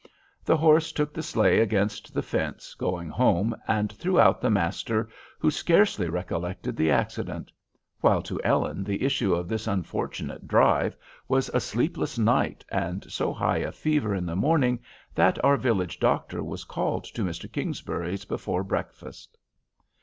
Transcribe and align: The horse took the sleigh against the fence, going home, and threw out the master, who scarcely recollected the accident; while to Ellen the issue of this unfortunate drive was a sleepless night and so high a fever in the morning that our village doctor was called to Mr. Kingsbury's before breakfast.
The 0.43 0.57
horse 0.57 0.91
took 0.91 1.13
the 1.13 1.21
sleigh 1.21 1.59
against 1.59 2.11
the 2.15 2.23
fence, 2.23 2.73
going 2.73 3.09
home, 3.09 3.55
and 3.67 3.91
threw 3.93 4.19
out 4.19 4.41
the 4.41 4.49
master, 4.49 5.07
who 5.37 5.51
scarcely 5.51 6.09
recollected 6.09 6.75
the 6.75 6.89
accident; 6.89 7.51
while 7.99 8.23
to 8.23 8.41
Ellen 8.43 8.83
the 8.83 9.03
issue 9.03 9.35
of 9.35 9.47
this 9.47 9.67
unfortunate 9.67 10.47
drive 10.47 10.97
was 11.27 11.49
a 11.53 11.59
sleepless 11.59 12.17
night 12.17 12.65
and 12.69 13.11
so 13.11 13.31
high 13.31 13.59
a 13.59 13.71
fever 13.71 14.15
in 14.15 14.25
the 14.25 14.35
morning 14.35 14.79
that 15.13 15.37
our 15.45 15.55
village 15.55 15.99
doctor 15.99 16.41
was 16.43 16.63
called 16.63 17.03
to 17.03 17.21
Mr. 17.23 17.51
Kingsbury's 17.51 18.25
before 18.25 18.63
breakfast. 18.63 19.37